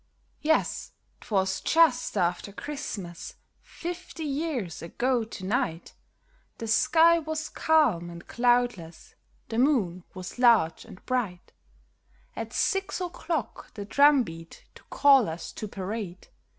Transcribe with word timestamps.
Yes, 0.41 0.93
'twas 1.19 1.61
just 1.61 2.17
after 2.17 2.51
Christmas, 2.51 3.35
fifty 3.61 4.23
years 4.23 4.81
ago 4.81 5.23
to 5.23 5.45
night; 5.45 5.93
The 6.57 6.65
sky 6.65 7.19
was 7.19 7.49
calm 7.49 8.09
and 8.09 8.27
cloudless, 8.27 9.13
the 9.49 9.59
moon 9.59 10.03
was 10.15 10.39
large 10.39 10.85
and 10.85 11.05
bright; 11.05 11.51
At 12.35 12.51
six 12.51 12.99
o'clock 12.99 13.75
the 13.75 13.85
drum 13.85 14.23
beat 14.23 14.65
to 14.73 14.81
call 14.89 15.29
us 15.29 15.51
to 15.51 15.67
parade. 15.67 16.29